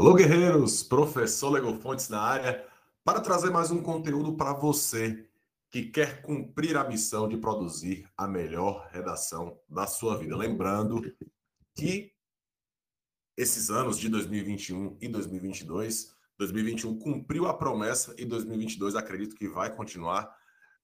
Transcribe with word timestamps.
Alô, 0.00 0.14
guerreiros! 0.14 0.82
Professor 0.82 1.50
Lego 1.50 1.74
Fontes 1.74 2.08
na 2.08 2.22
área 2.22 2.66
para 3.04 3.20
trazer 3.20 3.50
mais 3.50 3.70
um 3.70 3.82
conteúdo 3.82 4.34
para 4.34 4.54
você 4.54 5.28
que 5.70 5.90
quer 5.90 6.22
cumprir 6.22 6.74
a 6.78 6.88
missão 6.88 7.28
de 7.28 7.36
produzir 7.36 8.08
a 8.16 8.26
melhor 8.26 8.88
redação 8.90 9.60
da 9.68 9.86
sua 9.86 10.16
vida. 10.16 10.34
Lembrando 10.34 11.02
que 11.74 12.14
esses 13.36 13.68
anos 13.70 13.98
de 13.98 14.08
2021 14.08 14.96
e 15.02 15.06
2022, 15.06 16.16
2021 16.38 16.98
cumpriu 16.98 17.46
a 17.46 17.52
promessa 17.52 18.14
e 18.16 18.24
2022 18.24 18.96
acredito 18.96 19.36
que 19.36 19.48
vai 19.48 19.76
continuar. 19.76 20.34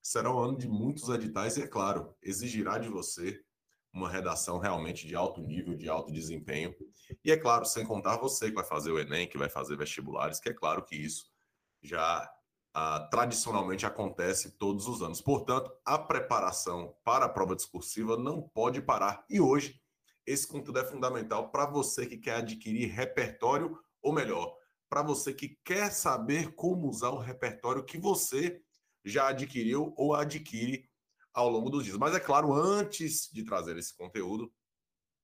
Será 0.03 0.31
um 0.31 0.39
ano 0.39 0.59
de 0.59 0.69
muitos 0.69 1.09
editais 1.09 1.57
e, 1.57 1.63
é 1.63 1.67
claro, 1.67 2.15
exigirá 2.23 2.77
de 2.77 2.91
você 2.91 3.43
uma 3.97 4.11
redação 4.11 4.59
realmente 4.59 5.07
de 5.07 5.17
alto 5.17 5.41
nível, 5.41 5.75
de 5.75 5.89
alto 5.89 6.13
desempenho. 6.13 6.75
E 7.25 7.33
é 7.33 7.37
claro, 7.37 7.65
sem 7.65 7.85
contar 7.85 8.19
você 8.19 8.49
que 8.49 8.55
vai 8.55 8.65
fazer 8.65 8.91
o 8.91 8.99
Enem, 8.99 9.27
que 9.27 9.39
vai 9.39 9.49
fazer 9.49 9.75
vestibulares, 9.77 10.39
que 10.39 10.51
é 10.51 10.53
claro 10.53 10.85
que 10.85 10.95
isso 10.95 11.25
já 11.83 12.31
ah, 12.75 13.09
tradicionalmente 13.11 13.87
acontece 13.87 14.59
todos 14.59 14.87
os 14.87 15.01
anos. 15.01 15.23
Portanto, 15.23 15.73
a 15.83 15.99
preparação 15.99 16.95
para 17.03 17.25
a 17.25 17.29
prova 17.29 17.57
discursiva 17.57 18.19
não 18.19 18.43
pode 18.43 18.83
parar. 18.83 19.25
E 19.31 19.41
hoje, 19.41 19.81
esse 20.27 20.47
conteúdo 20.47 20.79
é 20.79 20.85
fundamental 20.85 21.51
para 21.51 21.65
você 21.65 22.05
que 22.05 22.19
quer 22.19 22.37
adquirir 22.37 22.91
repertório, 22.91 23.79
ou 24.03 24.13
melhor, 24.13 24.55
para 24.91 25.03
você 25.03 25.33
que 25.33 25.59
quer 25.65 25.91
saber 25.91 26.55
como 26.55 26.87
usar 26.87 27.11
o 27.11 27.19
repertório 27.19 27.85
que 27.85 27.97
você 27.97 28.61
já 29.03 29.29
adquiriu 29.29 29.95
ou 29.97 30.15
adquire 30.15 30.87
ao 31.37 31.51
longo 31.51 31.69
dos 31.69 31.85
dias. 31.85 31.99
Mas 31.99 32.15
é 32.15 32.19
claro, 32.19 32.55
antes 32.55 33.31
de 33.31 33.45
trazer 33.45 33.77
esse 33.77 33.95
conteúdo, 33.95 34.51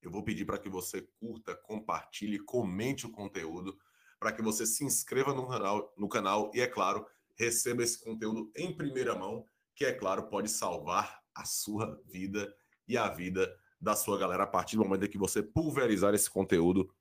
eu 0.03 0.11
vou 0.11 0.23
pedir 0.23 0.45
para 0.45 0.59
que 0.59 0.69
você 0.69 1.09
curta, 1.19 1.57
compartilhe, 1.57 2.39
comente 2.39 3.07
o 3.07 3.11
conteúdo, 3.11 3.79
para 4.21 4.31
que 4.31 4.43
você 4.43 4.67
se 4.67 4.85
inscreva 4.85 5.33
no 5.33 5.49
canal, 5.49 5.95
no 5.97 6.09
canal 6.11 6.51
e, 6.55 6.61
é 6.61 6.67
claro, 6.67 7.07
receba 7.35 7.83
esse 7.83 7.99
conteúdo 7.99 8.53
em 8.55 8.77
primeira 8.77 9.15
mão, 9.15 9.49
que, 9.75 9.87
é 9.87 9.93
claro, 9.93 10.29
pode 10.29 10.51
salvar 10.51 11.23
a 11.35 11.47
sua 11.47 11.99
vida 12.05 12.55
e 12.87 12.99
a 12.99 13.09
vida 13.09 13.51
da 13.81 13.97
sua 13.97 14.19
galera 14.19 14.43
a 14.43 14.47
partir 14.47 14.77
do 14.77 14.85
momento 14.85 15.07
em 15.07 15.11
que 15.11 15.17
você 15.17 15.43
pulverizar 15.43 16.15
esse 16.15 16.29
conteúdo 16.29 16.95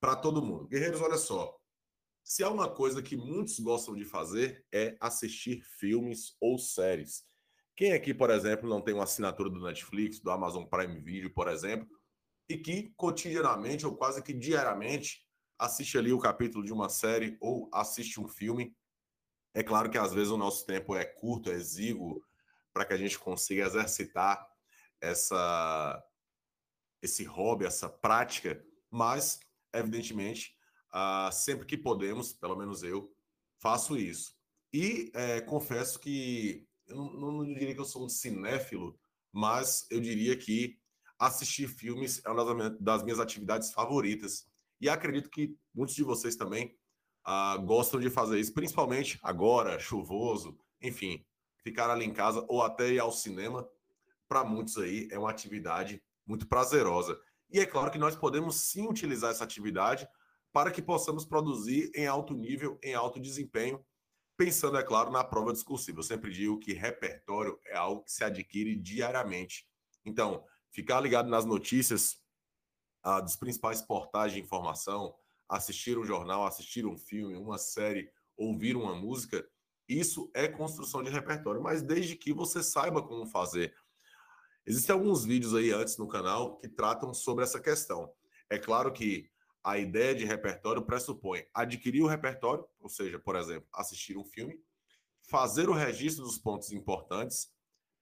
para 0.00 0.16
todo 0.16 0.42
mundo. 0.42 0.66
Guerreiros, 0.66 1.02
olha 1.02 1.18
só. 1.18 1.54
Se 2.24 2.42
há 2.42 2.48
uma 2.48 2.70
coisa 2.70 3.02
que 3.02 3.16
muitos 3.18 3.60
gostam 3.60 3.94
de 3.94 4.04
fazer 4.04 4.64
é 4.72 4.96
assistir 4.98 5.62
filmes 5.62 6.34
ou 6.40 6.58
séries. 6.58 7.22
Quem 7.76 7.92
aqui, 7.92 8.14
por 8.14 8.30
exemplo, 8.30 8.68
não 8.68 8.80
tem 8.80 8.94
uma 8.94 9.04
assinatura 9.04 9.50
do 9.50 9.60
Netflix, 9.60 10.18
do 10.18 10.30
Amazon 10.30 10.64
Prime 10.64 10.98
Video, 10.98 11.30
por 11.30 11.46
exemplo, 11.46 11.86
e 12.48 12.56
que 12.56 12.94
cotidianamente 12.96 13.84
ou 13.84 13.94
quase 13.94 14.22
que 14.22 14.32
diariamente 14.32 15.26
assiste 15.58 15.98
ali 15.98 16.10
o 16.10 16.18
capítulo 16.18 16.64
de 16.64 16.72
uma 16.72 16.88
série 16.88 17.36
ou 17.38 17.68
assiste 17.72 18.18
um 18.18 18.26
filme. 18.26 18.74
É 19.54 19.62
claro 19.62 19.90
que 19.90 19.98
às 19.98 20.12
vezes 20.12 20.30
o 20.30 20.38
nosso 20.38 20.64
tempo 20.64 20.96
é 20.96 21.04
curto, 21.04 21.50
é 21.50 21.54
exíguo, 21.54 22.24
para 22.72 22.86
que 22.86 22.94
a 22.94 22.96
gente 22.96 23.18
consiga 23.18 23.66
exercitar 23.66 24.46
essa 25.00 26.02
esse 27.02 27.24
hobby, 27.24 27.66
essa 27.66 27.88
prática, 27.88 28.64
mas 28.90 29.38
evidentemente, 29.74 30.56
uh, 30.94 31.30
sempre 31.30 31.66
que 31.66 31.76
podemos, 31.76 32.32
pelo 32.32 32.56
menos 32.56 32.82
eu, 32.82 33.14
faço 33.60 33.96
isso. 33.96 34.34
E 34.72 35.10
é, 35.14 35.40
confesso 35.42 36.00
que 36.00 36.66
eu 36.86 36.96
não, 36.96 37.12
não, 37.12 37.44
diria 37.44 37.74
que 37.74 37.80
eu 37.80 37.84
sou 37.84 38.04
um 38.04 38.08
cinéfilo, 38.08 38.98
mas 39.32 39.86
eu 39.90 40.00
diria 40.00 40.36
que 40.36 40.78
assistir 41.18 41.68
filmes 41.68 42.22
é 42.24 42.30
uma 42.30 42.70
das 42.78 43.02
minhas 43.02 43.20
atividades 43.20 43.72
favoritas. 43.72 44.46
E 44.80 44.88
acredito 44.88 45.30
que 45.30 45.56
muitos 45.74 45.94
de 45.94 46.02
vocês 46.02 46.36
também 46.36 46.76
ah, 47.24 47.56
gostam 47.56 47.98
de 47.98 48.10
fazer 48.10 48.38
isso, 48.38 48.54
principalmente 48.54 49.18
agora, 49.22 49.78
chuvoso, 49.78 50.58
enfim, 50.80 51.24
ficar 51.62 51.90
ali 51.90 52.04
em 52.04 52.12
casa 52.12 52.44
ou 52.48 52.62
até 52.62 52.92
ir 52.92 52.98
ao 52.98 53.10
cinema. 53.10 53.68
Para 54.28 54.44
muitos 54.44 54.76
aí 54.76 55.08
é 55.10 55.18
uma 55.18 55.30
atividade 55.30 56.02
muito 56.26 56.46
prazerosa. 56.46 57.18
E 57.50 57.60
é 57.60 57.66
claro 57.66 57.90
que 57.90 57.98
nós 57.98 58.16
podemos 58.16 58.56
sim 58.68 58.88
utilizar 58.88 59.30
essa 59.30 59.44
atividade 59.44 60.06
para 60.52 60.70
que 60.70 60.82
possamos 60.82 61.24
produzir 61.24 61.90
em 61.94 62.06
alto 62.06 62.34
nível, 62.34 62.78
em 62.82 62.94
alto 62.94 63.20
desempenho 63.20 63.84
Pensando, 64.36 64.76
é 64.76 64.82
claro, 64.82 65.10
na 65.10 65.24
prova 65.24 65.52
discursiva. 65.52 65.98
Eu 65.98 66.02
sempre 66.02 66.30
digo 66.30 66.58
que 66.58 66.72
repertório 66.72 67.58
é 67.66 67.76
algo 67.76 68.02
que 68.02 68.12
se 68.12 68.22
adquire 68.22 68.76
diariamente. 68.76 69.66
Então, 70.04 70.44
ficar 70.70 71.00
ligado 71.00 71.28
nas 71.28 71.44
notícias 71.44 72.22
ah, 73.02 73.20
dos 73.20 73.36
principais 73.36 73.80
portais 73.80 74.32
de 74.32 74.40
informação, 74.40 75.14
assistir 75.48 75.96
um 75.96 76.04
jornal, 76.04 76.44
assistir 76.44 76.84
um 76.84 76.98
filme, 76.98 77.36
uma 77.36 77.56
série, 77.56 78.10
ouvir 78.36 78.76
uma 78.76 78.94
música, 78.94 79.48
isso 79.88 80.30
é 80.34 80.48
construção 80.48 81.02
de 81.02 81.10
repertório, 81.10 81.62
mas 81.62 81.80
desde 81.80 82.16
que 82.16 82.32
você 82.32 82.62
saiba 82.62 83.02
como 83.02 83.26
fazer. 83.26 83.74
Existem 84.66 84.92
alguns 84.92 85.24
vídeos 85.24 85.54
aí 85.54 85.70
antes 85.70 85.96
no 85.96 86.08
canal 86.08 86.58
que 86.58 86.68
tratam 86.68 87.14
sobre 87.14 87.44
essa 87.44 87.60
questão. 87.60 88.12
É 88.50 88.58
claro 88.58 88.92
que 88.92 89.30
a 89.66 89.78
ideia 89.78 90.14
de 90.14 90.24
repertório 90.24 90.80
pressupõe 90.80 91.44
adquirir 91.52 92.00
o 92.00 92.06
repertório, 92.06 92.64
ou 92.78 92.88
seja, 92.88 93.18
por 93.18 93.34
exemplo, 93.34 93.68
assistir 93.74 94.16
um 94.16 94.24
filme, 94.24 94.62
fazer 95.28 95.68
o 95.68 95.72
registro 95.72 96.22
dos 96.24 96.38
pontos 96.38 96.70
importantes, 96.70 97.52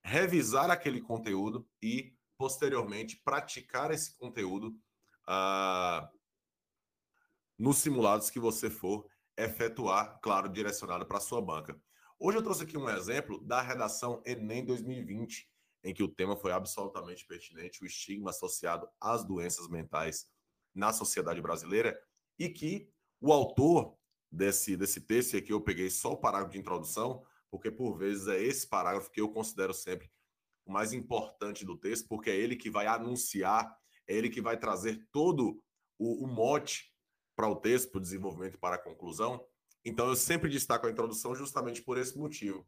revisar 0.04 0.70
aquele 0.70 1.00
conteúdo 1.00 1.66
e, 1.82 2.14
posteriormente, 2.36 3.16
praticar 3.24 3.90
esse 3.90 4.14
conteúdo 4.18 4.78
ah, 5.26 6.06
nos 7.58 7.78
simulados 7.78 8.28
que 8.28 8.38
você 8.38 8.68
for 8.68 9.08
efetuar, 9.34 10.20
claro, 10.20 10.50
direcionado 10.50 11.06
para 11.06 11.16
a 11.16 11.22
sua 11.22 11.40
banca. 11.40 11.80
Hoje 12.18 12.36
eu 12.36 12.42
trouxe 12.42 12.64
aqui 12.64 12.76
um 12.76 12.90
exemplo 12.90 13.42
da 13.42 13.62
redação 13.62 14.22
Enem 14.26 14.66
2020, 14.66 15.50
em 15.82 15.94
que 15.94 16.02
o 16.02 16.08
tema 16.08 16.36
foi 16.36 16.52
absolutamente 16.52 17.26
pertinente, 17.26 17.82
o 17.82 17.86
estigma 17.86 18.28
associado 18.28 18.86
às 19.00 19.24
doenças 19.24 19.66
mentais 19.66 20.26
na 20.74 20.92
sociedade 20.92 21.40
brasileira 21.40 21.98
e 22.38 22.48
que 22.48 22.90
o 23.20 23.32
autor 23.32 23.96
desse, 24.30 24.76
desse 24.76 25.00
texto, 25.00 25.34
e 25.34 25.38
aqui 25.38 25.52
eu 25.52 25.60
peguei 25.60 25.88
só 25.88 26.12
o 26.12 26.16
parágrafo 26.16 26.52
de 26.52 26.58
introdução, 26.58 27.24
porque 27.50 27.70
por 27.70 27.96
vezes 27.96 28.26
é 28.26 28.42
esse 28.42 28.66
parágrafo 28.66 29.10
que 29.10 29.20
eu 29.20 29.28
considero 29.28 29.72
sempre 29.72 30.10
o 30.66 30.72
mais 30.72 30.92
importante 30.92 31.64
do 31.64 31.76
texto, 31.76 32.08
porque 32.08 32.30
é 32.30 32.36
ele 32.36 32.56
que 32.56 32.70
vai 32.70 32.86
anunciar, 32.86 33.76
é 34.08 34.14
ele 34.14 34.28
que 34.28 34.40
vai 34.40 34.58
trazer 34.58 35.06
todo 35.12 35.62
o, 35.98 36.24
o 36.24 36.26
mote 36.26 36.92
para 37.36 37.48
o 37.48 37.56
texto, 37.56 37.90
para 37.90 37.98
o 37.98 38.02
desenvolvimento 38.02 38.54
e 38.54 38.58
para 38.58 38.76
a 38.76 38.82
conclusão. 38.82 39.44
Então 39.84 40.08
eu 40.08 40.16
sempre 40.16 40.48
destaco 40.48 40.86
a 40.86 40.90
introdução 40.90 41.34
justamente 41.34 41.82
por 41.82 41.98
esse 41.98 42.16
motivo. 42.18 42.66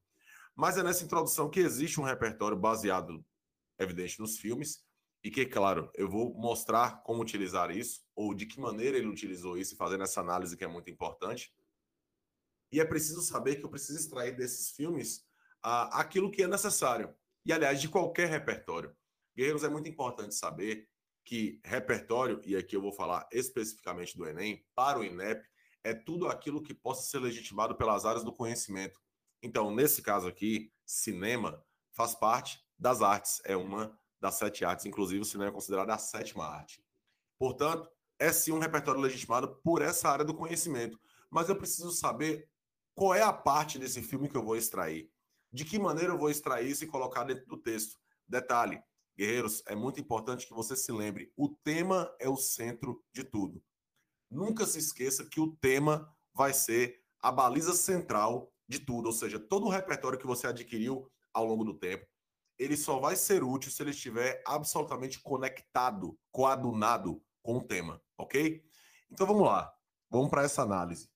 Mas 0.55 0.77
é 0.77 0.83
nessa 0.83 1.05
introdução 1.05 1.51
que 1.51 1.61
existe 1.61 2.01
um 2.01 2.05
repertório 2.05 2.57
baseado, 2.57 3.25
evidente, 3.79 4.21
nos 4.21 4.39
filmes, 4.39 4.85
e 5.27 5.31
que, 5.31 5.45
claro, 5.45 5.91
eu 5.95 6.09
vou 6.09 6.33
mostrar 6.35 7.03
como 7.03 7.21
utilizar 7.21 7.77
isso, 7.77 8.01
ou 8.15 8.33
de 8.33 8.47
que 8.47 8.61
maneira 8.61 8.97
ele 8.97 9.09
utilizou 9.09 9.59
isso, 9.59 9.77
fazendo 9.77 10.05
essa 10.05 10.21
análise 10.21 10.57
que 10.57 10.63
é 10.63 10.69
muito 10.69 10.89
importante. 10.89 11.53
E 12.71 12.79
é 12.79 12.85
preciso 12.85 13.21
saber 13.23 13.57
que 13.57 13.65
eu 13.65 13.69
preciso 13.69 13.99
extrair 13.99 14.37
desses 14.37 14.71
filmes 14.71 15.27
ah, 15.61 16.01
aquilo 16.01 16.31
que 16.31 16.45
é 16.45 16.47
necessário. 16.47 17.13
E, 17.45 17.53
aliás, 17.53 17.81
de 17.81 17.89
qualquer 17.89 18.29
repertório. 18.29 18.97
Guerreiros, 19.37 19.65
é 19.65 19.69
muito 19.69 19.89
importante 19.89 20.33
saber 20.33 20.89
que 21.25 21.61
repertório, 21.65 22.41
e 22.45 22.55
aqui 22.55 22.77
eu 22.77 22.81
vou 22.81 22.93
falar 22.93 23.29
especificamente 23.33 24.17
do 24.17 24.29
Enem, 24.29 24.65
para 24.77 25.01
o 25.01 25.05
INEP, 25.05 25.45
é 25.83 25.93
tudo 25.93 26.29
aquilo 26.29 26.63
que 26.63 26.73
possa 26.73 27.03
ser 27.03 27.19
legitimado 27.19 27.75
pelas 27.75 28.05
áreas 28.07 28.23
do 28.23 28.33
conhecimento. 28.33 29.01
Então, 29.43 29.75
nesse 29.75 30.03
caso 30.03 30.29
aqui, 30.29 30.73
cinema 30.85 31.61
faz 31.91 32.15
parte 32.15 32.65
das 32.79 33.03
artes, 33.03 33.43
é 33.45 33.57
uma 33.57 33.99
das 34.21 34.35
sete 34.35 34.65
artes, 34.65 34.87
inclusive 34.87 35.21
o 35.21 35.25
cinema 35.25 35.51
é 35.51 35.53
considerado 35.53 35.91
a 35.91 35.99
sétima 35.99 36.47
arte. 36.47 36.83
Portanto, 37.39 37.91
é 38.19 38.33
sim 38.33 38.53
um 38.53 38.59
repertório 38.59 39.01
legitimado 39.01 39.57
por 39.63 39.83
essa 39.83 40.09
área 40.09 40.25
do 40.25 40.35
conhecimento. 40.35 40.99
Mas 41.31 41.49
eu 41.49 41.57
preciso 41.57 41.91
saber 41.93 42.49
qual 42.95 43.15
é 43.15 43.23
a 43.23 43.33
parte 43.33 43.79
desse 43.79 44.03
filme 44.03 44.29
que 44.29 44.37
eu 44.37 44.45
vou 44.45 44.57
extrair. 44.57 45.11
De 45.53 45.65
que 45.65 45.79
maneira 45.79 46.13
eu 46.13 46.19
vou 46.19 46.31
extrair 46.31 46.71
isso 46.71 46.85
e 46.85 46.89
colocar 46.89 47.25
dentro 47.25 47.47
do 47.47 47.57
texto. 47.57 47.99
Detalhe, 48.27 48.83
guerreiros, 49.17 49.63
é 49.67 49.75
muito 49.75 50.01
importante 50.01 50.47
que 50.47 50.55
você 50.55 50.75
se 50.75 50.91
lembre: 50.91 51.33
o 51.37 51.49
tema 51.49 52.15
é 52.19 52.29
o 52.29 52.37
centro 52.37 53.05
de 53.13 53.23
tudo. 53.23 53.63
Nunca 54.31 54.67
se 54.67 54.79
esqueça 54.79 55.25
que 55.25 55.41
o 55.41 55.55
tema 55.57 56.13
vai 56.35 56.53
ser 56.53 57.01
a 57.21 57.31
baliza 57.31 57.75
central 57.75 58.53
de 58.69 58.81
tudo, 58.81 59.07
ou 59.07 59.13
seja, 59.13 59.39
todo 59.39 59.67
o 59.67 59.71
repertório 59.71 60.19
que 60.19 60.27
você 60.27 60.47
adquiriu 60.47 61.11
ao 61.33 61.45
longo 61.45 61.65
do 61.65 61.75
tempo, 61.75 62.07
ele 62.59 62.77
só 62.77 62.99
vai 62.99 63.17
ser 63.17 63.43
útil 63.43 63.71
se 63.71 63.83
ele 63.83 63.91
estiver 63.91 64.43
absolutamente 64.47 65.21
conectado, 65.21 66.19
coadunado 66.31 67.23
com 67.43 67.59
o 67.59 67.63
tema, 67.63 68.03
ok? 68.17 68.65
Então 69.11 69.27
vamos 69.27 69.45
lá, 69.45 69.73
vamos 70.11 70.31
para 70.31 70.43
essa 70.43 70.63
análise. 70.63 71.09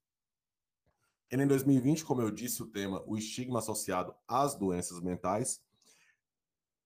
Em 1.32 1.46
2020, 1.46 2.04
como 2.04 2.20
eu 2.22 2.30
disse, 2.30 2.62
o 2.62 2.66
tema 2.66 3.02
o 3.06 3.16
estigma 3.16 3.60
associado 3.60 4.14
às 4.26 4.56
doenças 4.56 5.00
mentais. 5.00 5.62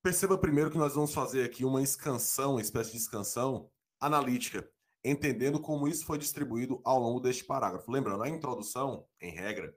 Perceba 0.03 0.37
primeiro 0.37 0.71
que 0.71 0.77
nós 0.77 0.95
vamos 0.95 1.15
fazer 1.15 1.45
aqui 1.45 1.65
uma 1.65 1.83
escansão, 1.83 2.53
uma 2.53 2.61
espécie 2.61 2.93
de 2.93 2.99
escansão 2.99 3.71
analítica. 3.99 4.71
entendendo 5.03 5.61
como 5.61 5.87
isso 5.87 6.07
foi 6.07 6.17
distribuído 6.17 6.81
ao 6.83 6.99
longo 6.99 7.21
deste 7.21 7.45
parágrafo. 7.45 7.91
Lembrando, 7.91 8.23
a 8.23 8.29
introdução, 8.29 9.07
em 9.21 9.31
regra, 9.31 9.77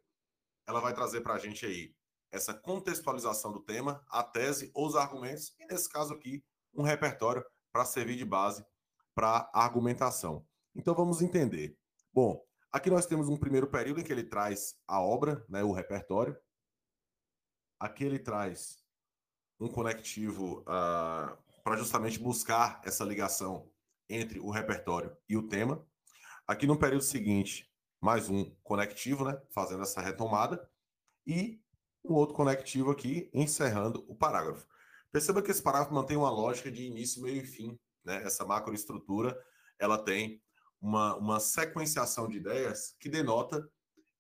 ela 0.66 0.80
vai 0.80 0.94
trazer 0.94 1.20
para 1.20 1.34
a 1.34 1.38
gente 1.38 1.66
aí 1.66 1.94
essa 2.32 2.54
contextualização 2.54 3.52
do 3.52 3.62
tema, 3.62 4.04
a 4.10 4.24
tese, 4.24 4.72
os 4.76 4.96
argumentos, 4.96 5.54
e 5.60 5.66
nesse 5.66 5.90
caso 5.90 6.14
aqui, 6.14 6.44
um 6.74 6.84
repertório 6.84 7.44
para 7.72 7.86
servir 7.86 8.16
de 8.16 8.26
base 8.26 8.66
para 9.16 9.50
argumentação. 9.54 10.46
Então 10.76 10.94
vamos 10.94 11.22
entender. 11.22 11.78
Bom, 12.14 12.44
aqui 12.72 12.90
nós 12.90 13.06
temos 13.06 13.30
um 13.30 13.38
primeiro 13.38 13.68
período 13.68 14.00
em 14.00 14.04
que 14.04 14.12
ele 14.12 14.24
traz 14.24 14.76
a 14.88 15.02
obra, 15.02 15.44
né, 15.50 15.64
o 15.64 15.72
repertório. 15.72 16.38
Aqui 17.80 18.04
ele 18.04 18.20
traz 18.20 18.78
um 19.60 19.68
conectivo 19.68 20.62
uh, 20.62 21.36
para 21.64 21.78
justamente 21.78 22.20
buscar 22.20 22.82
essa 22.86 23.04
ligação 23.04 23.72
entre 24.10 24.40
o 24.40 24.52
repertório 24.52 25.16
e 25.28 25.36
o 25.36 25.48
tema. 25.48 25.86
Aqui 26.48 26.66
no 26.68 26.78
período 26.78 27.04
seguinte, 27.04 27.70
mais 28.00 28.30
um 28.30 28.46
conectivo, 28.64 29.26
né, 29.26 29.42
fazendo 29.50 29.84
essa 29.84 30.02
retomada, 30.02 30.70
e 31.26 31.62
um 32.14 32.18
outro 32.18 32.36
conectivo 32.36 32.92
aqui, 32.92 33.30
encerrando 33.34 34.06
o 34.08 34.16
parágrafo. 34.16 34.68
Perceba 35.12 35.42
que 35.42 35.52
esse 35.52 35.62
parágrafo 35.62 35.94
mantém 35.94 36.18
uma 36.18 36.30
lógica 36.30 36.72
de 36.72 36.84
início, 36.84 37.22
meio 37.22 37.42
e 37.42 37.46
fim. 37.46 37.80
Né? 38.04 38.24
Essa 38.24 38.46
macroestrutura 38.46 39.38
ela 39.80 39.98
tem 39.98 40.42
uma, 40.82 41.16
uma 41.16 41.40
sequenciação 41.40 42.28
de 42.28 42.38
ideias 42.38 42.96
que 43.00 43.10
denota 43.10 43.68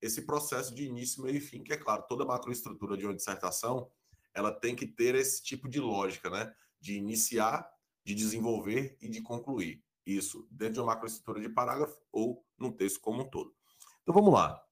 esse 0.01 0.25
processo 0.25 0.73
de 0.73 0.85
início, 0.85 1.23
meio 1.23 1.37
e 1.37 1.41
fim, 1.41 1.63
que 1.63 1.73
é 1.73 1.77
claro, 1.77 2.05
toda 2.07 2.25
macroestrutura 2.25 2.95
de 2.95 3.05
uma 3.05 3.15
dissertação 3.15 3.89
ela 4.33 4.51
tem 4.51 4.75
que 4.75 4.85
ter 4.85 5.15
esse 5.15 5.43
tipo 5.43 5.67
de 5.67 5.79
lógica, 5.79 6.29
né? 6.29 6.53
De 6.79 6.93
iniciar, 6.93 7.67
de 8.05 8.13
desenvolver 8.13 8.95
e 9.01 9.09
de 9.09 9.19
concluir. 9.21 9.83
Isso 10.05 10.47
dentro 10.51 10.75
de 10.75 10.79
uma 10.79 10.93
macroestrutura 10.93 11.41
de 11.41 11.49
parágrafo 11.49 11.99
ou 12.11 12.45
num 12.57 12.71
texto 12.71 13.01
como 13.01 13.23
um 13.23 13.29
todo. 13.29 13.55
Então 14.03 14.13
vamos 14.13 14.31
lá. 14.31 14.63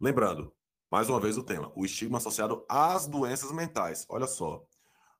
Lembrando, 0.00 0.52
mais 0.94 1.08
uma 1.08 1.18
vez 1.18 1.36
o 1.36 1.42
tema, 1.42 1.72
o 1.74 1.84
estigma 1.84 2.18
associado 2.18 2.64
às 2.68 3.08
doenças 3.08 3.50
mentais. 3.50 4.06
Olha 4.08 4.28
só. 4.28 4.64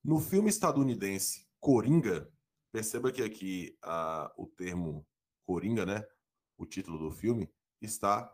No 0.05 0.21
filme 0.21 0.49
estadunidense 0.49 1.49
Coringa, 1.59 2.33
perceba 2.71 3.11
que 3.11 3.21
aqui 3.21 3.77
ah, 3.83 4.33
o 4.39 4.47
termo 4.47 5.05
Coringa, 5.45 5.85
né? 5.85 6.07
O 6.57 6.65
título 6.65 6.97
do 6.97 7.11
filme 7.11 7.53
está 7.83 8.33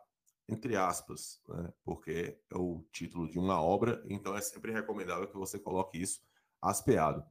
entre 0.51 0.77
aspas, 0.77 1.41
né? 1.49 1.73
Porque 1.83 2.39
é 2.51 2.59
o 2.59 2.87
título 2.93 3.27
de 3.27 3.39
uma 3.39 3.59
obra, 3.59 4.05
então 4.11 4.37
é 4.37 4.43
sempre 4.43 4.71
recomendável 4.71 5.27
que 5.27 5.39
você 5.39 5.59
coloque 5.59 5.97
isso 5.97 6.21
aspeado. 6.61 7.25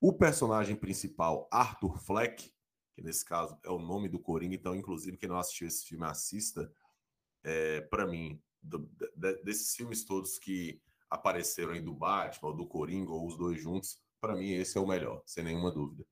O 0.00 0.14
personagem 0.14 0.76
principal, 0.76 1.46
Arthur 1.52 1.98
Fleck, 1.98 2.50
que 2.94 3.02
nesse 3.02 3.22
caso 3.22 3.60
é 3.62 3.68
o 3.68 3.78
nome 3.78 4.08
do 4.08 4.18
Coringa, 4.18 4.54
então, 4.54 4.74
inclusive, 4.74 5.18
quem 5.18 5.28
não 5.28 5.36
assistiu 5.36 5.68
esse 5.68 5.84
filme, 5.84 6.06
assista. 6.06 6.72
É, 7.44 7.82
para 7.82 8.06
mim, 8.06 8.42
do, 8.62 8.78
de, 9.16 9.42
desses 9.42 9.74
filmes 9.74 10.04
todos 10.04 10.38
que 10.38 10.80
apareceram 11.10 11.72
aí 11.72 11.80
do 11.80 11.94
Batman, 11.94 12.50
ou 12.50 12.56
do 12.56 12.66
Coringa, 12.66 13.12
ou 13.12 13.26
os 13.26 13.36
dois 13.36 13.60
juntos, 13.60 14.00
para 14.20 14.34
mim 14.34 14.52
esse 14.52 14.78
é 14.78 14.80
o 14.80 14.86
melhor, 14.86 15.22
sem 15.26 15.44
nenhuma 15.44 15.70
dúvida. 15.70 16.06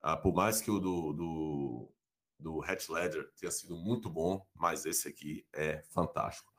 Ah, 0.00 0.16
por 0.16 0.34
mais 0.34 0.60
que 0.60 0.70
o 0.70 0.78
do, 0.78 1.12
do, 1.12 1.92
do 2.38 2.62
Hatch 2.64 2.88
Ledger 2.88 3.30
tenha 3.38 3.50
sido 3.50 3.76
muito 3.76 4.08
bom, 4.08 4.44
mas 4.54 4.86
esse 4.86 5.08
aqui 5.08 5.46
é 5.52 5.82
fantástico. 5.90 6.52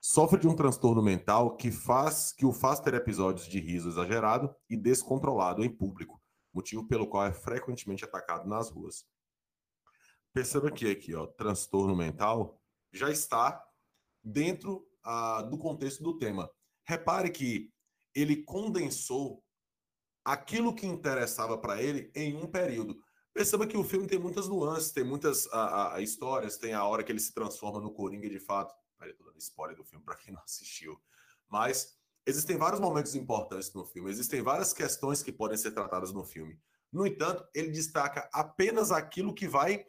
Sofre 0.00 0.40
de 0.40 0.48
um 0.48 0.56
transtorno 0.56 1.00
mental 1.00 1.56
que 1.56 1.70
faz 1.70 2.32
que 2.32 2.44
o 2.44 2.52
faz 2.52 2.80
ter 2.80 2.94
episódios 2.94 3.46
de 3.46 3.60
riso 3.60 3.88
exagerado 3.88 4.52
e 4.68 4.76
descontrolado 4.76 5.62
em 5.62 5.70
público, 5.70 6.20
motivo 6.52 6.86
pelo 6.88 7.06
qual 7.06 7.26
é 7.26 7.32
frequentemente 7.32 8.04
atacado 8.04 8.48
nas 8.48 8.68
ruas. 8.68 9.06
Perceba 10.32 10.72
que 10.72 10.90
aqui, 10.90 11.14
ó, 11.14 11.26
transtorno 11.26 11.94
mental 11.94 12.60
já 12.90 13.10
está 13.10 13.64
dentro 14.22 14.86
ah, 15.04 15.42
do 15.42 15.58
contexto 15.58 16.02
do 16.02 16.18
tema. 16.18 16.50
Repare 16.84 17.30
que 17.30 17.72
ele 18.14 18.42
condensou 18.42 19.42
aquilo 20.24 20.74
que 20.74 20.86
interessava 20.86 21.58
para 21.58 21.82
ele 21.82 22.10
em 22.14 22.36
um 22.36 22.46
período. 22.46 22.96
Perceba 23.34 23.66
que 23.66 23.76
o 23.76 23.84
filme 23.84 24.06
tem 24.06 24.18
muitas 24.18 24.46
nuances, 24.46 24.92
tem 24.92 25.04
muitas 25.04 25.46
a, 25.52 25.94
a, 25.94 26.00
histórias, 26.00 26.58
tem 26.58 26.74
a 26.74 26.84
hora 26.84 27.02
que 27.02 27.10
ele 27.10 27.18
se 27.18 27.32
transforma 27.32 27.80
no 27.80 27.92
Coringa 27.92 28.28
de 28.28 28.38
fato. 28.38 28.74
Peraí, 28.98 29.14
tô 29.14 29.24
dando 29.24 29.38
spoiler 29.38 29.76
do 29.76 29.84
filme 29.84 30.04
para 30.04 30.16
quem 30.16 30.32
não 30.32 30.42
assistiu. 30.42 31.00
Mas 31.48 31.96
existem 32.26 32.56
vários 32.56 32.80
momentos 32.80 33.14
importantes 33.14 33.72
no 33.72 33.84
filme, 33.84 34.10
existem 34.10 34.42
várias 34.42 34.72
questões 34.72 35.22
que 35.22 35.32
podem 35.32 35.56
ser 35.56 35.72
tratadas 35.72 36.12
no 36.12 36.24
filme. 36.24 36.60
No 36.92 37.06
entanto, 37.06 37.44
ele 37.54 37.70
destaca 37.70 38.28
apenas 38.32 38.92
aquilo 38.92 39.34
que 39.34 39.48
vai 39.48 39.84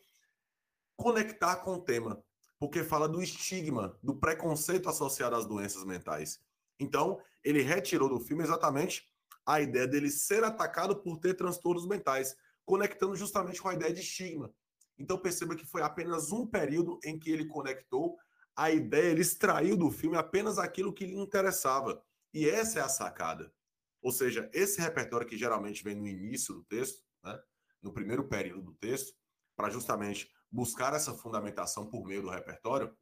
conectar 0.95 1.57
com 1.57 1.74
o 1.74 1.81
tema, 1.81 2.24
porque 2.63 2.81
fala 2.81 3.10
do 3.10 3.21
estigma, 3.21 4.00
do 4.01 4.15
preconceito 4.15 4.88
associado 4.88 5.36
às 5.36 5.45
doenças 5.45 5.83
mentais. 5.83 6.39
Então, 6.80 7.21
ele 7.44 7.62
retirou 7.62 8.07
do 8.07 8.21
filme 8.21 8.42
exatamente 8.42 9.06
a 9.45 9.60
ideia 9.60 9.86
dele 9.86 10.10
ser 10.10 10.45
atacado 10.45 10.95
por 10.95 11.19
ter 11.19 11.33
transtornos 11.33 11.86
mentais 11.86 12.38
conectando 12.63 13.18
justamente 13.18 13.62
com 13.62 13.68
a 13.68 13.74
ideia 13.74 13.94
de 13.94 14.00
estigma. 14.00 14.50
Então 14.98 15.18
perceba 15.18 15.57
que 15.57 15.65
foi 15.65 15.81
apenas 15.81 16.31
um 16.31 16.48
período 16.48 16.98
em 17.04 17.19
que 17.19 17.30
ele 17.30 17.45
conectou 17.48 18.18
a 18.56 18.71
ideia, 18.71 19.12
ele 19.12 19.19
extraiu 19.19 19.75
do 19.75 19.92
filme 19.92 20.16
apenas 20.16 20.57
aquilo 20.57 20.94
que 20.94 21.06
lhe 21.06 21.18
interessava. 21.18 22.01
E 22.33 22.48
essa 22.48 22.80
é 22.80 22.81
a 22.81 22.88
sacada. 22.88 23.54
Ou 24.01 24.13
seja, 24.13 24.50
esse 24.54 24.80
repertório 24.80 25.27
que 25.27 25.38
geralmente 25.38 25.83
vem 25.83 25.95
no 25.95 26.07
início 26.07 26.54
do 26.54 26.63
texto, 26.63 27.04
né, 27.25 27.38
no 27.81 27.92
primeiro 27.92 28.24
período 28.24 28.62
do 28.62 28.74
texto, 28.75 29.13
para 29.54 29.69
justamente 29.69 30.31
buscar 30.53 30.94
essa 30.94 31.15
fundamentação 31.15 31.88
por 31.88 32.05
meio 32.05 32.21
do 32.21 32.29
repertório, 32.29 32.95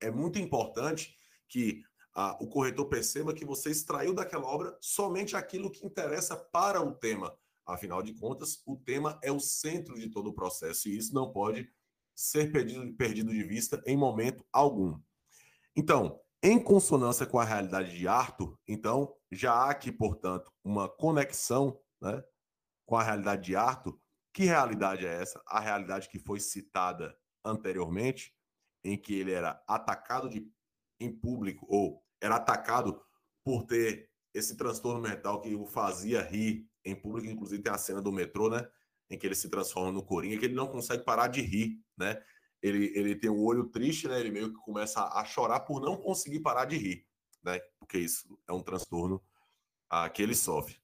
é 0.00 0.08
muito 0.08 0.38
importante 0.38 1.16
que 1.48 1.82
ah, 2.14 2.36
o 2.40 2.46
corretor 2.46 2.86
perceba 2.86 3.34
que 3.34 3.44
você 3.44 3.70
extraiu 3.70 4.14
daquela 4.14 4.46
obra 4.46 4.78
somente 4.80 5.34
aquilo 5.34 5.70
que 5.70 5.84
interessa 5.84 6.36
para 6.36 6.80
o 6.80 6.94
tema. 6.94 7.36
Afinal 7.66 8.02
de 8.02 8.14
contas, 8.14 8.62
o 8.64 8.76
tema 8.76 9.18
é 9.22 9.32
o 9.32 9.40
centro 9.40 9.98
de 9.98 10.08
todo 10.08 10.30
o 10.30 10.34
processo 10.34 10.88
e 10.88 10.96
isso 10.96 11.12
não 11.12 11.32
pode 11.32 11.68
ser 12.14 12.52
perdido, 12.52 12.92
perdido 12.94 13.32
de 13.32 13.42
vista 13.42 13.82
em 13.84 13.96
momento 13.96 14.44
algum. 14.52 14.98
Então, 15.74 16.20
em 16.42 16.62
consonância 16.62 17.26
com 17.26 17.38
a 17.38 17.44
realidade 17.44 17.96
de 17.96 18.06
Arthur, 18.06 18.56
então 18.66 19.14
já 19.30 19.52
há 19.52 19.70
aqui, 19.70 19.92
portanto, 19.92 20.52
uma 20.64 20.88
conexão 20.88 21.78
né, 22.00 22.22
com 22.86 22.96
a 22.96 23.02
realidade 23.02 23.42
de 23.42 23.56
Arthur. 23.56 23.98
Que 24.32 24.44
realidade 24.44 25.06
é 25.06 25.20
essa? 25.20 25.42
A 25.46 25.60
realidade 25.60 26.08
que 26.08 26.18
foi 26.18 26.40
citada 26.40 27.16
anteriormente, 27.44 28.34
em 28.84 28.96
que 28.96 29.14
ele 29.14 29.32
era 29.32 29.62
atacado 29.66 30.28
de, 30.28 30.48
em 30.98 31.10
público 31.10 31.66
ou 31.68 32.04
era 32.20 32.36
atacado 32.36 33.02
por 33.44 33.64
ter 33.64 34.10
esse 34.32 34.56
transtorno 34.56 35.00
mental 35.00 35.40
que 35.40 35.54
o 35.54 35.66
fazia 35.66 36.22
rir 36.22 36.68
em 36.84 36.94
público, 36.94 37.28
inclusive 37.28 37.62
tem 37.62 37.72
a 37.72 37.78
cena 37.78 38.00
do 38.00 38.12
metrô, 38.12 38.48
né? 38.48 38.68
Em 39.08 39.18
que 39.18 39.26
ele 39.26 39.34
se 39.34 39.48
transforma 39.48 39.90
no 39.90 40.04
Coringa, 40.04 40.38
que 40.38 40.44
ele 40.44 40.54
não 40.54 40.68
consegue 40.68 41.02
parar 41.02 41.26
de 41.26 41.40
rir, 41.40 41.82
né? 41.96 42.22
Ele, 42.62 42.92
ele 42.94 43.16
tem 43.16 43.30
o 43.30 43.42
olho 43.42 43.68
triste, 43.68 44.06
né? 44.06 44.20
Ele 44.20 44.30
meio 44.30 44.52
que 44.52 44.60
começa 44.60 45.02
a, 45.02 45.24
chorar 45.24 45.60
por 45.60 45.80
não 45.80 45.96
conseguir 45.96 46.40
parar 46.40 46.66
de 46.66 46.76
rir, 46.76 47.06
né? 47.42 47.58
Porque 47.78 47.98
isso 47.98 48.38
é 48.46 48.52
um 48.52 48.62
transtorno 48.62 49.22
ah, 49.88 50.08
que 50.08 50.22
ele 50.22 50.34
sofre. 50.34 50.80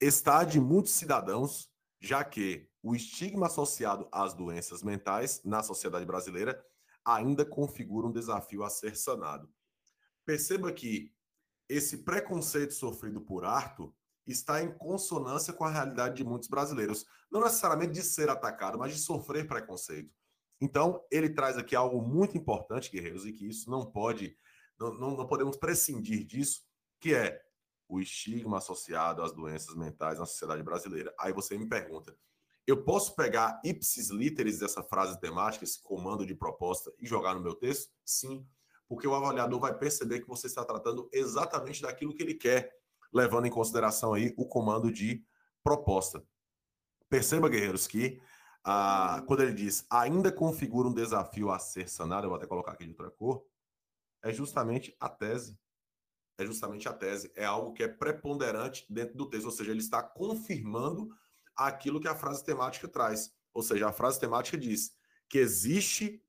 Está 0.00 0.44
de 0.44 0.60
muitos 0.60 0.92
cidadãos, 0.92 1.70
já 2.04 2.22
que 2.22 2.68
o 2.82 2.94
estigma 2.94 3.46
associado 3.46 4.06
às 4.12 4.34
doenças 4.34 4.82
mentais 4.82 5.42
na 5.42 5.62
sociedade 5.62 6.04
brasileira 6.04 6.62
ainda 7.02 7.46
configura 7.46 8.06
um 8.06 8.12
desafio 8.12 8.62
a 8.62 8.68
ser 8.68 8.94
sanado. 8.94 9.48
Perceba 10.24 10.70
que 10.70 11.14
esse 11.66 12.04
preconceito 12.04 12.74
sofrido 12.74 13.22
por 13.22 13.46
Arthur 13.46 13.90
está 14.26 14.62
em 14.62 14.76
consonância 14.76 15.52
com 15.52 15.64
a 15.64 15.70
realidade 15.70 16.16
de 16.16 16.24
muitos 16.24 16.48
brasileiros. 16.48 17.06
Não 17.30 17.40
necessariamente 17.40 17.92
de 17.92 18.02
ser 18.02 18.28
atacado, 18.28 18.78
mas 18.78 18.92
de 18.92 19.00
sofrer 19.00 19.46
preconceito. 19.46 20.14
Então, 20.60 21.02
ele 21.10 21.30
traz 21.30 21.56
aqui 21.56 21.74
algo 21.74 22.02
muito 22.02 22.36
importante, 22.36 22.90
guerreiros, 22.90 23.24
e 23.24 23.32
que 23.32 23.48
isso 23.48 23.70
não 23.70 23.90
pode, 23.90 24.36
não, 24.78 24.92
não, 24.94 25.16
não 25.16 25.26
podemos 25.26 25.56
prescindir 25.56 26.26
disso, 26.26 26.62
que 27.00 27.14
é 27.14 27.42
o 27.88 28.00
estigma 28.00 28.58
associado 28.58 29.22
às 29.22 29.32
doenças 29.32 29.74
mentais 29.74 30.18
na 30.18 30.26
sociedade 30.26 30.62
brasileira. 30.62 31.14
Aí 31.18 31.32
você 31.32 31.56
me 31.56 31.68
pergunta, 31.68 32.16
eu 32.66 32.82
posso 32.82 33.14
pegar 33.14 33.60
ipsis 33.62 34.08
literis 34.08 34.58
dessa 34.58 34.82
frase 34.82 35.20
temática, 35.20 35.64
esse 35.64 35.82
comando 35.82 36.24
de 36.24 36.34
proposta, 36.34 36.92
e 36.98 37.06
jogar 37.06 37.34
no 37.34 37.40
meu 37.40 37.54
texto? 37.54 37.92
Sim, 38.04 38.46
porque 38.88 39.06
o 39.06 39.14
avaliador 39.14 39.60
vai 39.60 39.76
perceber 39.76 40.20
que 40.20 40.28
você 40.28 40.46
está 40.46 40.64
tratando 40.64 41.08
exatamente 41.12 41.82
daquilo 41.82 42.14
que 42.14 42.22
ele 42.22 42.34
quer 42.34 42.72
levando 43.12 43.46
em 43.46 43.50
consideração 43.50 44.12
aí 44.12 44.34
o 44.36 44.46
comando 44.46 44.90
de 44.90 45.24
proposta. 45.62 46.24
Perceba, 47.08 47.48
guerreiros, 47.48 47.86
que 47.86 48.20
ah, 48.64 49.22
quando 49.26 49.42
ele 49.42 49.52
diz 49.52 49.86
ainda 49.90 50.32
configura 50.32 50.88
um 50.88 50.92
desafio 50.92 51.50
a 51.50 51.58
ser 51.58 51.88
sanado, 51.88 52.24
eu 52.24 52.30
vou 52.30 52.36
até 52.36 52.46
colocar 52.46 52.72
aqui 52.72 52.84
de 52.84 52.90
outra 52.90 53.10
cor, 53.10 53.46
é 54.22 54.32
justamente 54.32 54.96
a 54.98 55.08
tese. 55.08 55.58
É 56.38 56.44
justamente 56.44 56.88
a 56.88 56.92
tese. 56.92 57.32
É 57.36 57.44
algo 57.44 57.72
que 57.72 57.82
é 57.82 57.88
preponderante 57.88 58.86
dentro 58.88 59.16
do 59.16 59.28
texto, 59.28 59.46
ou 59.46 59.52
seja, 59.52 59.70
ele 59.70 59.80
está 59.80 60.02
confirmando 60.02 61.08
aquilo 61.56 62.00
que 62.00 62.08
a 62.08 62.14
frase 62.14 62.44
temática 62.44 62.88
traz. 62.88 63.32
Ou 63.52 63.62
seja, 63.62 63.88
a 63.88 63.92
frase 63.92 64.18
temática 64.18 64.58
diz 64.58 64.92
que 65.28 65.38
existe 65.38 66.20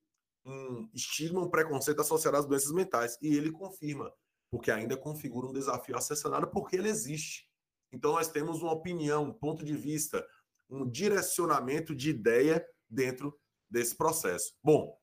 um 0.46 0.88
estigma, 0.94 1.42
um 1.42 1.50
preconceito 1.50 2.02
associado 2.02 2.38
às 2.38 2.46
doenças 2.46 2.72
mentais. 2.72 3.18
E 3.22 3.36
ele 3.36 3.52
confirma, 3.52 4.14
porque 4.52 4.70
ainda 4.70 4.96
configura 4.96 5.48
um 5.48 5.54
desafio 5.54 5.98
a 5.98 6.02
ser 6.02 6.16
sanado, 6.16 6.48
porque 6.48 6.76
ele 6.76 6.90
existe. 6.90 7.50
Então, 7.92 8.12
nós 8.14 8.28
temos 8.28 8.62
uma 8.62 8.74
opinião, 8.74 9.24
um 9.24 9.34
ponto 9.34 9.66
de 9.66 9.76
vista, 9.76 10.26
um 10.70 10.88
direcionamento 10.88 11.96
de 11.96 12.10
ideia 12.10 12.66
dentro 12.90 13.38
desse 13.70 13.96
processo. 13.96 14.54
Bom, 14.64 14.96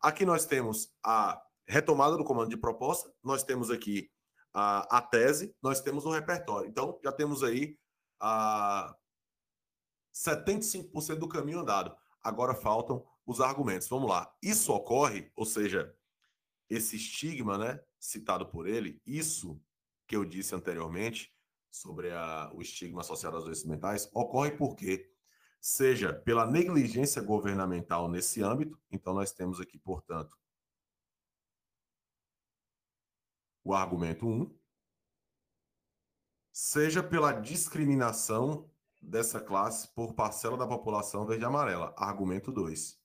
aqui 0.00 0.24
nós 0.24 0.46
temos 0.46 0.92
a 1.04 1.40
retomada 1.66 2.16
do 2.16 2.24
comando 2.24 2.48
de 2.48 2.56
proposta, 2.56 3.12
nós 3.22 3.42
temos 3.42 3.70
aqui 3.70 4.10
a, 4.58 4.98
a 4.98 5.00
tese, 5.00 5.54
nós 5.62 5.80
temos 5.80 6.04
o 6.04 6.10
repertório. 6.10 6.68
Então, 6.68 6.98
já 7.04 7.12
temos 7.12 7.44
aí 7.44 7.78
a 8.20 8.92
75% 10.12 11.14
do 11.16 11.28
caminho 11.28 11.60
andado. 11.60 11.96
Agora 12.20 12.54
faltam 12.54 13.06
os 13.24 13.40
argumentos. 13.40 13.86
Vamos 13.88 14.10
lá. 14.10 14.34
Isso 14.42 14.72
ocorre, 14.72 15.30
ou 15.36 15.46
seja, 15.46 15.94
esse 16.68 16.96
estigma, 16.96 17.56
né, 17.56 17.80
citado 18.00 18.46
por 18.46 18.66
ele, 18.66 19.00
isso 19.06 19.60
que 20.08 20.16
eu 20.16 20.24
disse 20.24 20.54
anteriormente 20.56 21.32
sobre 21.70 22.10
a, 22.10 22.50
o 22.52 22.60
estigma 22.60 23.02
associado 23.02 23.36
às 23.36 23.44
doenças 23.44 23.64
mentais, 23.64 24.10
ocorre 24.12 24.50
porque 24.50 25.08
seja 25.60 26.12
pela 26.12 26.46
negligência 26.46 27.22
governamental 27.22 28.08
nesse 28.08 28.42
âmbito, 28.42 28.76
então 28.90 29.14
nós 29.14 29.32
temos 29.32 29.60
aqui, 29.60 29.78
portanto, 29.78 30.36
o 33.68 33.74
argumento 33.74 34.26
1, 34.26 34.30
um, 34.30 34.58
seja 36.50 37.02
pela 37.02 37.32
discriminação 37.32 38.66
dessa 39.02 39.38
classe 39.38 39.88
por 39.94 40.14
parcela 40.14 40.56
da 40.56 40.66
população 40.66 41.26
verde 41.26 41.44
amarela, 41.44 41.94
argumento 41.98 42.50
2. 42.50 42.98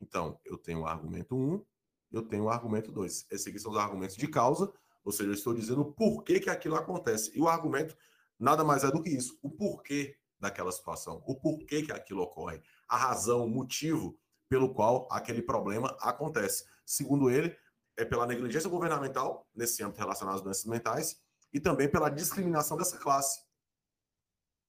Então, 0.00 0.40
eu 0.44 0.58
tenho 0.58 0.80
o 0.80 0.86
argumento 0.86 1.36
1, 1.36 1.38
um, 1.38 1.64
eu 2.10 2.22
tenho 2.22 2.44
o 2.44 2.50
argumento 2.50 2.90
2. 2.90 3.26
Esses 3.30 3.46
aqui 3.46 3.60
são 3.60 3.70
os 3.70 3.78
argumentos 3.78 4.16
de 4.16 4.26
causa, 4.26 4.72
ou 5.04 5.12
seja, 5.12 5.30
eu 5.30 5.34
estou 5.34 5.54
dizendo 5.54 5.82
o 5.82 5.92
porquê 5.92 6.40
que 6.40 6.50
aquilo 6.50 6.74
acontece. 6.74 7.30
E 7.32 7.40
o 7.40 7.48
argumento 7.48 7.96
nada 8.36 8.64
mais 8.64 8.82
é 8.82 8.90
do 8.90 9.00
que 9.00 9.10
isso, 9.10 9.38
o 9.40 9.48
porquê 9.48 10.16
daquela 10.40 10.72
situação, 10.72 11.22
o 11.24 11.36
porquê 11.36 11.84
que 11.84 11.92
aquilo 11.92 12.22
ocorre, 12.22 12.60
a 12.88 12.96
razão, 12.96 13.44
o 13.44 13.48
motivo 13.48 14.18
pelo 14.48 14.74
qual 14.74 15.06
aquele 15.08 15.40
problema 15.40 15.96
acontece. 16.00 16.64
Segundo 16.84 17.30
ele, 17.30 17.56
é 18.00 18.04
pela 18.04 18.26
negligência 18.26 18.68
governamental, 18.68 19.46
nesse 19.54 19.82
âmbito 19.82 20.00
relacionado 20.00 20.36
às 20.36 20.42
doenças 20.42 20.64
mentais, 20.64 21.20
e 21.52 21.60
também 21.60 21.90
pela 21.90 22.08
discriminação 22.08 22.76
dessa 22.76 22.96
classe 22.98 23.40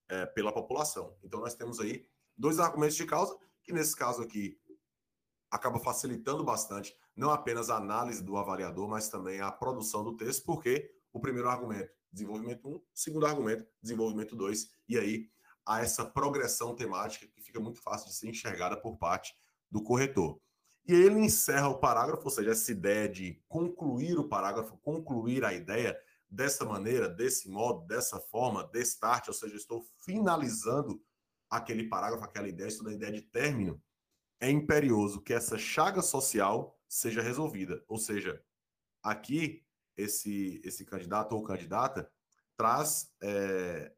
é, 0.10 0.26
pela 0.26 0.52
população. 0.52 1.16
Então, 1.24 1.40
nós 1.40 1.54
temos 1.54 1.80
aí 1.80 2.06
dois 2.38 2.60
argumentos 2.60 2.96
de 2.96 3.06
causa, 3.06 3.38
que 3.64 3.72
nesse 3.72 3.96
caso 3.96 4.22
aqui 4.22 4.60
acaba 5.50 5.80
facilitando 5.80 6.44
bastante 6.44 6.96
não 7.16 7.30
apenas 7.30 7.70
a 7.70 7.78
análise 7.78 8.24
do 8.24 8.38
avaliador, 8.38 8.88
mas 8.88 9.10
também 9.10 9.42
a 9.42 9.52
produção 9.52 10.04
do 10.04 10.16
texto, 10.16 10.44
porque 10.46 10.94
o 11.14 11.20
primeiro 11.20 11.50
argumento, 11.50 11.94
desenvolvimento 12.12 12.68
1, 12.68 12.72
um, 12.74 12.82
segundo 12.94 13.26
argumento, 13.26 13.66
desenvolvimento 13.82 14.36
2, 14.36 14.70
e 14.88 14.98
aí 14.98 15.30
há 15.66 15.82
essa 15.82 16.06
progressão 16.06 16.76
temática 16.76 17.28
que 17.28 17.42
fica 17.42 17.60
muito 17.60 17.82
fácil 17.82 18.08
de 18.08 18.16
ser 18.16 18.30
enxergada 18.30 18.76
por 18.76 18.98
parte 18.98 19.34
do 19.70 19.84
corretor. 19.84 20.42
E 20.86 20.94
ele 20.94 21.20
encerra 21.20 21.70
o 21.70 21.80
parágrafo, 21.80 22.24
ou 22.24 22.32
seja, 22.32 22.52
essa 22.52 22.72
ideia 22.72 23.08
de 23.08 23.42
concluir 23.48 24.18
o 24.18 24.28
parágrafo, 24.28 24.78
concluir 24.78 25.46
a 25.46 25.54
ideia 25.54 25.98
dessa 26.30 26.66
maneira, 26.66 27.08
desse 27.08 27.50
modo, 27.50 27.86
dessa 27.86 28.20
forma, 28.20 28.68
destarte, 28.72 29.30
ou 29.30 29.34
seja, 29.34 29.56
estou 29.56 29.86
finalizando 30.04 31.02
aquele 31.50 31.88
parágrafo, 31.88 32.24
aquela 32.24 32.48
ideia, 32.48 32.68
estou 32.68 32.88
na 32.88 32.94
ideia 32.94 33.12
de 33.12 33.22
término 33.22 33.82
é 34.42 34.50
imperioso 34.50 35.22
que 35.22 35.34
essa 35.34 35.58
chaga 35.58 36.02
social 36.02 36.78
seja 36.90 37.22
resolvida. 37.22 37.82
Ou 37.88 37.98
seja, 37.98 38.44
aqui 39.04 39.64
esse, 39.96 40.60
esse 40.66 40.84
candidato 40.84 41.34
ou 41.34 41.44
candidata 41.44 42.12
traz 42.58 43.14
é, 43.22 43.94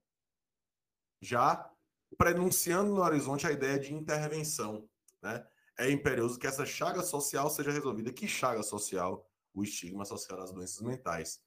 já 1.22 1.72
prenunciando 2.18 2.94
no 2.94 3.02
horizonte 3.02 3.48
a 3.48 3.52
ideia 3.52 3.80
de 3.80 3.94
intervenção. 3.94 4.88
Né? 5.22 5.48
É 5.78 5.90
imperioso 5.90 6.38
que 6.38 6.48
essa 6.48 6.66
chaga 6.66 7.02
social 7.02 7.50
seja 7.50 7.72
resolvida. 7.72 8.14
Que 8.14 8.28
chaga 8.28 8.62
social? 8.64 9.28
O 9.54 9.64
estigma 9.64 10.04
associado 10.04 10.42
às 10.42 10.52
doenças 10.52 10.82
mentais. 10.82 11.42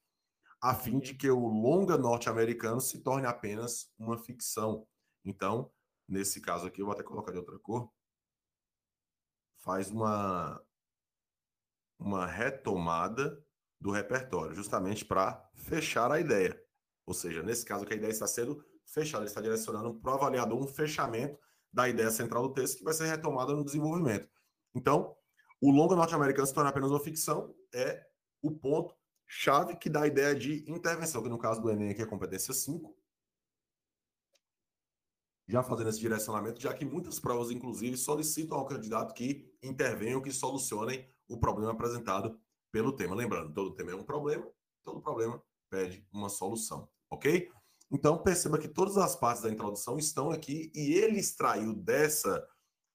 A 0.61 0.75
fim 0.75 0.99
de 0.99 1.14
que 1.14 1.30
o 1.30 1.47
longa 1.47 1.97
norte-americano 1.99 2.80
se 2.80 3.02
torne 3.02 3.26
apenas 3.26 3.92
uma 3.99 4.16
ficção. 4.16 4.87
Então, 5.25 5.71
nesse 6.09 6.40
caso 6.40 6.66
aqui, 6.66 6.80
eu 6.80 6.87
vou 6.87 6.95
até 6.95 7.02
colocar 7.02 7.33
de 7.33 7.38
outra 7.38 7.59
cor 7.59 7.90
faz 9.66 9.90
uma, 9.90 10.62
uma 11.99 12.25
retomada 12.25 13.45
do 13.80 13.90
repertório, 13.90 14.54
justamente 14.54 15.04
para 15.04 15.45
fechar 15.54 16.12
a 16.12 16.21
ideia. 16.21 16.56
Ou 17.04 17.12
seja, 17.12 17.42
nesse 17.42 17.64
caso 17.64 17.85
que 17.85 17.92
a 17.92 17.97
ideia 17.97 18.12
está 18.12 18.28
sendo 18.28 18.64
fechada, 18.85 19.25
ele 19.25 19.28
está 19.28 19.40
direcionando 19.40 19.92
para 19.99 20.12
o 20.12 20.14
avaliador 20.14 20.56
um 20.56 20.68
fechamento 20.68 21.37
da 21.76 21.87
ideia 21.90 22.11
central 22.11 22.42
do 22.42 22.54
texto 22.54 22.78
que 22.78 22.85
vai 22.85 22.95
ser 22.95 23.04
retomada 23.04 23.52
no 23.52 23.62
desenvolvimento. 23.62 24.26
Então, 24.75 25.14
o 25.61 25.71
longa 25.71 25.95
norte-americano 25.95 26.47
se 26.47 26.54
torna 26.54 26.71
apenas 26.71 26.90
uma 26.90 26.99
ficção 26.99 27.54
é 27.75 28.02
o 28.40 28.50
ponto 28.50 28.97
chave 29.26 29.76
que 29.76 29.90
dá 29.90 30.02
a 30.02 30.06
ideia 30.06 30.35
de 30.35 30.64
intervenção, 30.71 31.23
que 31.23 31.28
no 31.28 31.37
caso 31.37 31.61
do 31.61 31.71
Enem 31.71 31.90
aqui 31.90 32.00
é 32.00 32.06
competência 32.06 32.54
5, 32.54 32.97
já 35.47 35.62
fazendo 35.62 35.90
esse 35.90 36.00
direcionamento, 36.00 36.62
já 36.62 36.73
que 36.73 36.85
muitas 36.85 37.21
provas, 37.21 37.50
inclusive, 37.50 37.97
solicitam 37.99 38.56
ao 38.56 38.66
candidato 38.66 39.12
que 39.12 39.54
intervenham, 39.62 40.23
que 40.23 40.33
solucionem 40.33 41.06
o 41.28 41.38
problema 41.38 41.73
apresentado 41.73 42.40
pelo 42.73 42.97
tema. 42.97 43.14
Lembrando, 43.14 43.52
todo 43.52 43.75
tema 43.75 43.90
é 43.90 43.95
um 43.95 44.02
problema, 44.02 44.50
todo 44.83 45.02
problema 45.02 45.42
pede 45.68 46.06
uma 46.11 46.30
solução, 46.30 46.88
ok? 47.11 47.50
Então, 47.90 48.19
perceba 48.19 48.59
que 48.59 48.69
todas 48.69 48.97
as 48.97 49.14
partes 49.14 49.43
da 49.43 49.50
introdução 49.50 49.99
estão 49.99 50.31
aqui 50.31 50.73
e 50.75 50.95
ele 50.95 51.19
extraiu 51.19 51.73
dessa, 51.73 52.47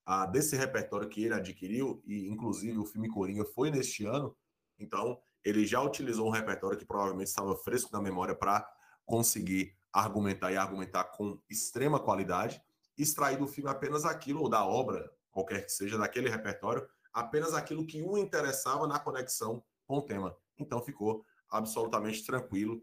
ah, 0.04 0.26
desse 0.26 0.54
repertório 0.56 1.08
que 1.08 1.24
ele 1.24 1.34
adquiriu, 1.34 2.02
e 2.04 2.28
inclusive 2.28 2.78
o 2.78 2.84
filme 2.84 3.08
Coringa 3.08 3.44
foi 3.44 3.70
neste 3.70 4.04
ano, 4.04 4.36
então 4.78 5.20
ele 5.44 5.66
já 5.66 5.80
utilizou 5.80 6.28
um 6.28 6.30
repertório 6.30 6.78
que 6.78 6.84
provavelmente 6.84 7.28
estava 7.28 7.56
fresco 7.56 7.90
na 7.92 8.00
memória 8.00 8.34
para 8.34 8.68
conseguir 9.04 9.74
argumentar 9.92 10.52
e 10.52 10.56
argumentar 10.56 11.04
com 11.04 11.40
extrema 11.48 11.98
qualidade, 11.98 12.62
extrair 12.96 13.38
do 13.38 13.46
filme 13.46 13.70
apenas 13.70 14.04
aquilo, 14.04 14.42
ou 14.42 14.48
da 14.48 14.64
obra, 14.64 15.12
qualquer 15.30 15.64
que 15.64 15.72
seja, 15.72 15.98
daquele 15.98 16.28
repertório, 16.28 16.86
apenas 17.12 17.54
aquilo 17.54 17.86
que 17.86 18.02
o 18.02 18.16
interessava 18.16 18.86
na 18.86 18.98
conexão 18.98 19.62
com 19.86 19.98
o 19.98 20.02
tema. 20.02 20.36
Então 20.58 20.80
ficou 20.80 21.24
absolutamente 21.50 22.24
tranquilo. 22.24 22.82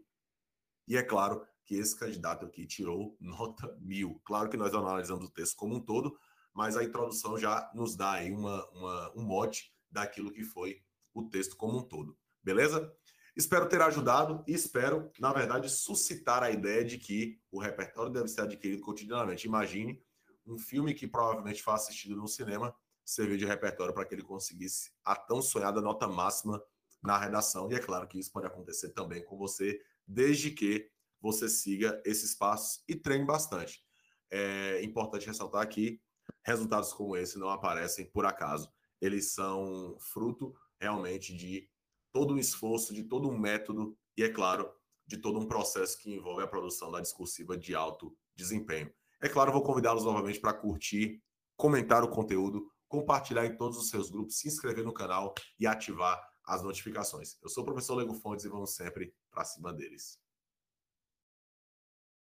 E 0.86 0.96
é 0.96 1.02
claro 1.02 1.46
que 1.70 1.76
esse 1.76 1.96
candidato 1.96 2.44
aqui 2.44 2.66
tirou 2.66 3.16
nota 3.20 3.78
mil. 3.80 4.20
Claro 4.24 4.50
que 4.50 4.56
nós 4.56 4.74
analisamos 4.74 5.26
o 5.26 5.30
texto 5.30 5.54
como 5.54 5.76
um 5.76 5.80
todo, 5.80 6.18
mas 6.52 6.76
a 6.76 6.82
introdução 6.82 7.38
já 7.38 7.70
nos 7.72 7.94
dá 7.94 8.14
aí 8.14 8.32
uma, 8.32 8.68
uma, 8.70 9.12
um 9.16 9.22
mote 9.22 9.72
daquilo 9.88 10.32
que 10.32 10.42
foi 10.42 10.82
o 11.14 11.28
texto 11.28 11.56
como 11.56 11.78
um 11.78 11.82
todo. 11.82 12.18
Beleza? 12.42 12.92
Espero 13.36 13.68
ter 13.68 13.80
ajudado 13.82 14.42
e 14.48 14.52
espero, 14.52 15.12
na 15.20 15.32
verdade, 15.32 15.70
suscitar 15.70 16.42
a 16.42 16.50
ideia 16.50 16.84
de 16.84 16.98
que 16.98 17.40
o 17.52 17.60
repertório 17.60 18.12
deve 18.12 18.26
ser 18.26 18.40
adquirido 18.40 18.82
cotidianamente. 18.82 19.46
Imagine 19.46 20.02
um 20.44 20.58
filme 20.58 20.92
que 20.92 21.06
provavelmente 21.06 21.62
foi 21.62 21.74
assistido 21.74 22.16
no 22.16 22.26
cinema 22.26 22.74
servir 23.04 23.38
de 23.38 23.46
repertório 23.46 23.94
para 23.94 24.04
que 24.04 24.12
ele 24.16 24.24
conseguisse 24.24 24.90
a 25.04 25.14
tão 25.14 25.40
sonhada 25.40 25.80
nota 25.80 26.08
máxima 26.08 26.60
na 27.00 27.16
redação. 27.16 27.70
E 27.70 27.76
é 27.76 27.78
claro 27.78 28.08
que 28.08 28.18
isso 28.18 28.32
pode 28.32 28.48
acontecer 28.48 28.88
também 28.88 29.24
com 29.24 29.38
você, 29.38 29.80
desde 30.04 30.50
que 30.50 30.90
você 31.20 31.48
siga 31.48 32.00
esses 32.04 32.34
passos 32.34 32.82
e 32.88 32.94
treine 32.96 33.24
bastante. 33.24 33.82
É 34.30 34.82
importante 34.82 35.26
ressaltar 35.26 35.68
que 35.68 36.00
resultados 36.44 36.92
como 36.92 37.16
esse 37.16 37.38
não 37.38 37.50
aparecem 37.50 38.10
por 38.10 38.24
acaso. 38.24 38.72
Eles 39.00 39.32
são 39.32 39.96
fruto 39.98 40.54
realmente 40.80 41.36
de 41.36 41.68
todo 42.12 42.34
um 42.34 42.38
esforço, 42.38 42.94
de 42.94 43.04
todo 43.04 43.28
um 43.28 43.38
método 43.38 43.96
e, 44.16 44.22
é 44.22 44.28
claro, 44.28 44.70
de 45.06 45.16
todo 45.16 45.38
um 45.38 45.46
processo 45.46 45.98
que 45.98 46.12
envolve 46.12 46.42
a 46.42 46.46
produção 46.46 46.90
da 46.90 47.00
discursiva 47.00 47.56
de 47.56 47.74
alto 47.74 48.16
desempenho. 48.36 48.92
É 49.20 49.28
claro, 49.28 49.52
vou 49.52 49.62
convidá-los 49.62 50.04
novamente 50.04 50.40
para 50.40 50.54
curtir, 50.54 51.22
comentar 51.56 52.02
o 52.02 52.08
conteúdo, 52.08 52.70
compartilhar 52.88 53.44
em 53.46 53.56
todos 53.56 53.76
os 53.76 53.88
seus 53.88 54.10
grupos, 54.10 54.38
se 54.38 54.48
inscrever 54.48 54.84
no 54.84 54.94
canal 54.94 55.34
e 55.58 55.66
ativar 55.66 56.20
as 56.44 56.62
notificações. 56.62 57.36
Eu 57.42 57.48
sou 57.48 57.62
o 57.62 57.66
professor 57.66 57.94
Lego 57.94 58.14
Fontes 58.14 58.44
e 58.44 58.48
vamos 58.48 58.74
sempre 58.74 59.14
para 59.30 59.44
cima 59.44 59.72
deles. 59.72 60.18